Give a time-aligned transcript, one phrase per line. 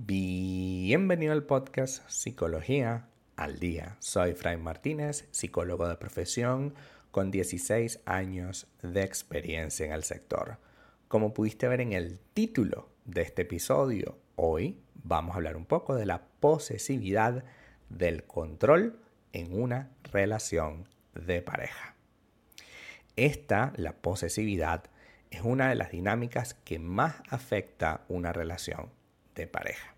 [0.00, 3.96] Bienvenido al podcast Psicología al Día.
[3.98, 6.76] Soy Fray Martínez, psicólogo de profesión
[7.10, 10.58] con 16 años de experiencia en el sector.
[11.08, 15.96] Como pudiste ver en el título de este episodio, hoy vamos a hablar un poco
[15.96, 17.42] de la posesividad
[17.88, 19.00] del control
[19.32, 20.86] en una relación
[21.16, 21.96] de pareja.
[23.16, 24.84] Esta, la posesividad,
[25.32, 28.96] es una de las dinámicas que más afecta una relación
[29.46, 29.94] pareja.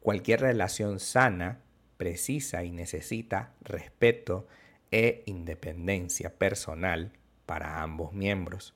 [0.00, 1.60] Cualquier relación sana
[1.96, 4.46] precisa y necesita respeto
[4.90, 7.12] e independencia personal
[7.44, 8.74] para ambos miembros.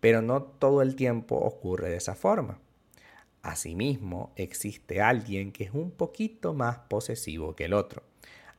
[0.00, 2.60] Pero no todo el tiempo ocurre de esa forma.
[3.42, 8.02] Asimismo, existe alguien que es un poquito más posesivo que el otro.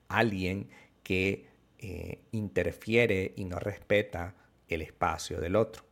[0.08, 0.70] Alguien
[1.04, 1.48] que
[1.78, 4.36] eh, interfiere y no respeta
[4.68, 5.84] el espacio del otro.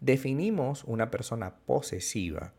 [0.00, 2.52] Definimos una persona posesiva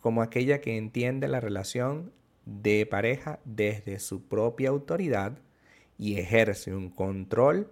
[0.00, 2.12] como aquella que entiende la relación
[2.44, 5.38] de pareja desde su propia autoridad
[5.98, 7.70] y ejerce un control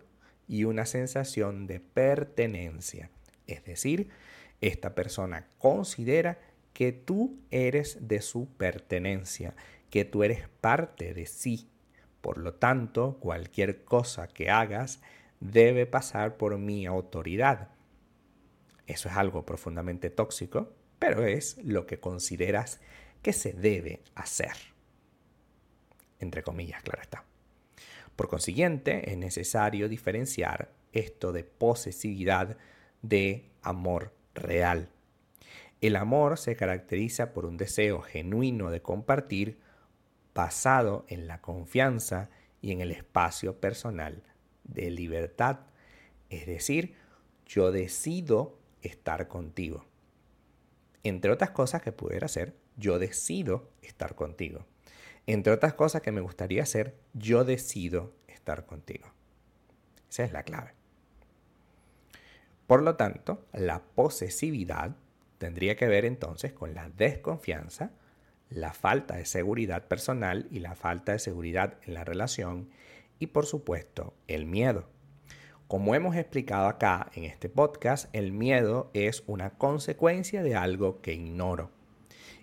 [0.49, 3.11] y una sensación de pertenencia.
[3.47, 4.11] Es decir,
[4.61, 6.39] esta persona considera
[6.73, 9.55] que tú eres de su pertenencia,
[9.91, 11.69] que tú eres parte de sí.
[12.21, 15.01] Por lo tanto, cualquier cosa que hagas
[15.41, 17.69] debe pasar por mi autoridad.
[18.87, 20.73] Eso es algo profundamente tóxico,
[21.07, 22.81] pero es lo que consideras
[23.21, 24.57] que se debe hacer.
[26.19, 27.27] Entre comillas, claro está.
[28.17, 32.57] Por consiguiente, es necesario diferenciar esto de posesividad
[33.03, 34.89] de amor real.
[35.83, 39.59] El amor se caracteriza por un deseo genuino de compartir
[40.35, 42.31] basado en la confianza
[42.63, 44.23] y en el espacio personal
[44.63, 45.67] de libertad.
[46.31, 46.95] Es decir,
[47.45, 49.85] yo decido estar contigo.
[51.05, 54.67] Entre otras cosas que pudiera hacer, yo decido estar contigo.
[55.27, 59.07] Entre otras cosas que me gustaría hacer, yo decido estar contigo.
[60.11, 60.73] Esa es la clave.
[62.67, 64.97] Por lo tanto, la posesividad
[65.39, 67.93] tendría que ver entonces con la desconfianza,
[68.49, 72.71] la falta de seguridad personal y la falta de seguridad en la relación
[73.19, 74.89] y por supuesto el miedo.
[75.69, 81.15] Como hemos explicado acá en este podcast, el miedo es una consecuencia de algo que
[81.15, 81.71] ignoro.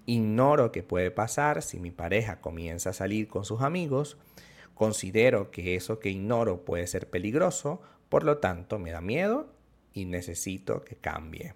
[0.08, 4.18] Ignoro qué puede pasar si mi pareja comienza a salir con sus amigos,
[4.74, 9.54] considero que eso que ignoro puede ser peligroso, por lo tanto me da miedo
[9.94, 11.54] y necesito que cambie.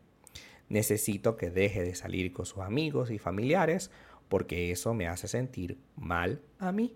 [0.70, 3.90] Necesito que deje de salir con sus amigos y familiares
[4.30, 6.96] porque eso me hace sentir mal a mí.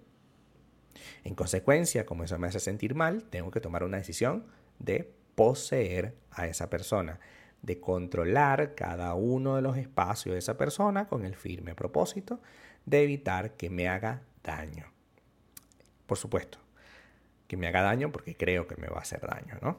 [1.23, 4.45] En consecuencia, como eso me hace sentir mal, tengo que tomar una decisión
[4.79, 7.19] de poseer a esa persona,
[7.61, 12.41] de controlar cada uno de los espacios de esa persona con el firme propósito
[12.85, 14.85] de evitar que me haga daño.
[16.05, 16.57] Por supuesto,
[17.47, 19.77] que me haga daño porque creo que me va a hacer daño, ¿no?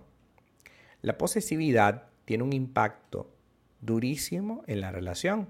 [1.02, 3.32] La posesividad tiene un impacto
[3.80, 5.48] durísimo en la relación,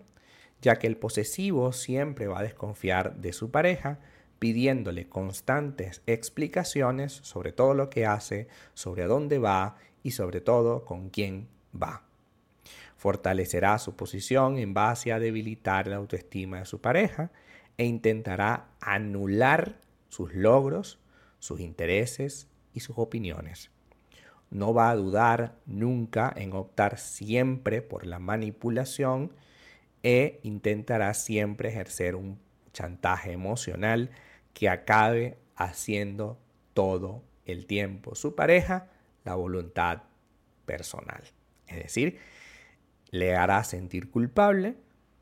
[0.63, 3.99] ya que el posesivo siempre va a desconfiar de su pareja,
[4.41, 10.85] pidiéndole constantes explicaciones sobre todo lo que hace, sobre a dónde va y sobre todo
[10.85, 11.47] con quién
[11.81, 12.03] va.
[12.97, 17.31] Fortalecerá su posición en base a debilitar la autoestima de su pareja
[17.77, 19.79] e intentará anular
[20.09, 20.99] sus logros,
[21.39, 23.71] sus intereses y sus opiniones.
[24.51, 29.33] No va a dudar nunca en optar siempre por la manipulación
[30.03, 32.39] e intentará siempre ejercer un
[32.73, 34.11] chantaje emocional
[34.53, 36.39] que acabe haciendo
[36.75, 38.89] todo el tiempo su pareja
[39.25, 40.03] la voluntad
[40.67, 41.23] personal.
[41.67, 42.19] Es decir,
[43.11, 44.77] le hará sentir culpable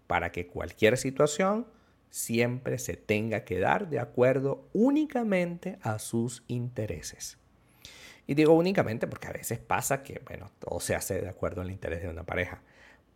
[0.06, 1.67] para que cualquier situación
[2.11, 7.38] siempre se tenga que dar de acuerdo únicamente a sus intereses.
[8.27, 11.71] Y digo únicamente porque a veces pasa que, bueno, todo se hace de acuerdo al
[11.71, 12.62] interés de una pareja,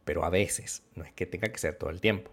[0.05, 2.31] pero a veces no es que tenga que ser todo el tiempo.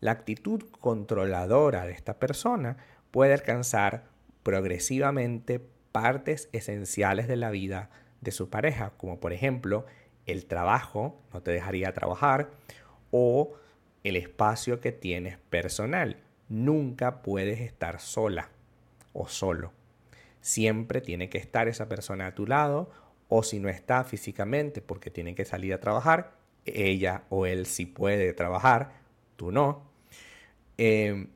[0.00, 2.76] La actitud controladora de esta persona
[3.10, 4.04] puede alcanzar
[4.42, 5.60] progresivamente
[5.92, 9.86] partes esenciales de la vida de su pareja, como por ejemplo
[10.26, 12.50] el trabajo, no te dejaría trabajar,
[13.10, 13.54] o
[14.04, 16.18] el espacio que tienes personal.
[16.48, 18.50] Nunca puedes estar sola
[19.12, 19.72] o solo.
[20.40, 22.90] Siempre tiene que estar esa persona a tu lado
[23.28, 27.86] o si no está físicamente porque tiene que salir a trabajar, ella o él sí
[27.86, 28.92] puede trabajar,
[29.36, 29.82] tú no.
[30.78, 31.26] Eh,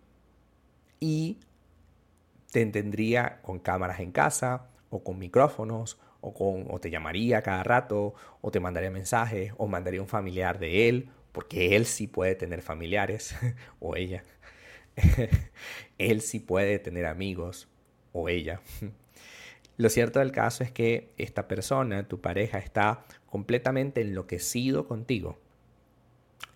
[1.00, 1.38] y
[2.50, 7.62] te tendría con cámaras en casa o con micrófonos o, con, o te llamaría cada
[7.62, 12.34] rato o te mandaría mensajes o mandaría un familiar de él porque él sí puede
[12.34, 13.36] tener familiares
[13.80, 14.24] o ella.
[15.98, 17.68] él sí puede tener amigos
[18.12, 18.60] o ella.
[19.76, 25.38] Lo cierto del caso es que esta persona, tu pareja, está completamente enloquecido contigo.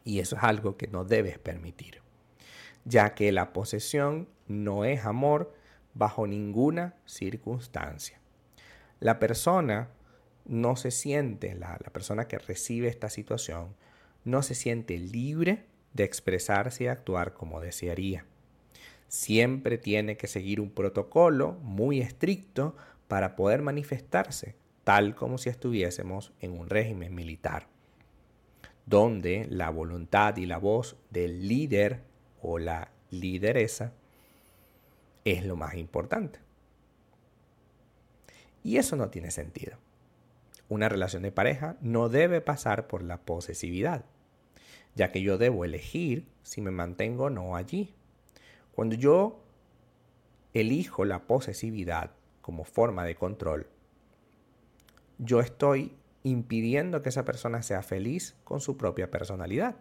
[0.04, 2.02] Y eso es algo que no debes permitir,
[2.84, 5.54] ya que la posesión no es amor
[5.94, 8.20] bajo ninguna circunstancia.
[9.00, 9.88] La persona
[10.44, 13.74] no se siente, la, la persona que recibe esta situación,
[14.24, 18.26] no se siente libre de expresarse y actuar como desearía.
[19.08, 22.76] Siempre tiene que seguir un protocolo muy estricto
[23.06, 27.68] para poder manifestarse, tal como si estuviésemos en un régimen militar,
[28.86, 32.02] donde la voluntad y la voz del líder
[32.42, 33.92] o la lideresa
[35.24, 36.38] es lo más importante.
[38.62, 39.76] Y eso no tiene sentido.
[40.68, 44.06] Una relación de pareja no debe pasar por la posesividad,
[44.94, 47.94] ya que yo debo elegir si me mantengo o no allí.
[48.72, 49.44] Cuando yo
[50.54, 53.68] elijo la posesividad como forma de control,
[55.18, 59.76] yo estoy impidiendo que esa persona sea feliz con su propia personalidad.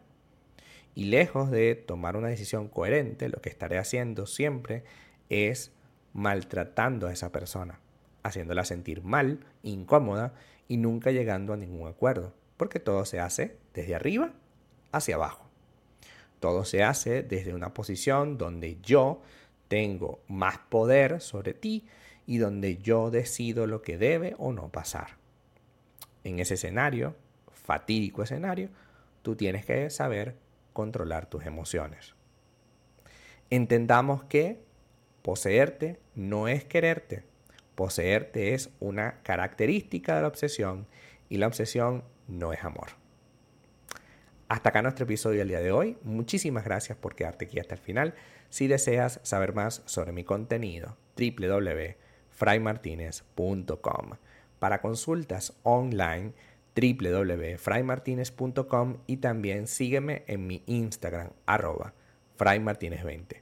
[0.96, 4.84] Y lejos de tomar una decisión coherente, lo que estaré haciendo siempre
[5.30, 5.72] es
[6.14, 7.80] maltratando a esa persona,
[8.24, 10.34] haciéndola sentir mal, incómoda
[10.68, 14.32] y nunca llegando a ningún acuerdo, porque todo se hace desde arriba
[14.92, 15.50] hacia abajo.
[16.40, 19.22] Todo se hace desde una posición donde yo
[19.68, 21.88] tengo más poder sobre ti
[22.26, 25.18] y donde yo decido lo que debe o no pasar.
[26.24, 27.16] En ese escenario,
[27.52, 28.70] fatídico escenario,
[29.22, 30.36] tú tienes que saber
[30.74, 32.14] controlar tus emociones.
[33.50, 34.64] Entendamos que
[35.24, 37.24] poseerte no es quererte.
[37.74, 40.86] Poseerte es una característica de la obsesión
[41.30, 42.90] y la obsesión no es amor.
[44.48, 45.98] Hasta acá nuestro episodio del día de hoy.
[46.04, 48.14] Muchísimas gracias por quedarte aquí hasta el final.
[48.50, 54.12] Si deseas saber más sobre mi contenido, www.fraymartinez.com.
[54.60, 56.34] Para consultas online,
[56.76, 61.96] www.fraymartinez.com y también sígueme en mi Instagram, arroba
[62.38, 63.42] fraymartinez20.